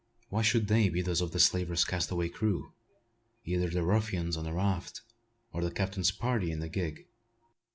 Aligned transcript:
Why 0.29 0.41
should 0.41 0.67
they 0.67 0.89
be 0.89 1.03
those 1.03 1.21
of 1.21 1.29
the 1.31 1.39
slaver's 1.39 1.85
castaway 1.85 2.27
crew, 2.29 2.73
either 3.45 3.69
the 3.69 3.83
ruffians 3.83 4.35
on 4.35 4.45
the 4.45 4.51
raft 4.51 5.01
or 5.51 5.61
the 5.63 5.69
captain's 5.69 6.09
party 6.09 6.49
in 6.49 6.59
the 6.59 6.69
gig? 6.69 7.05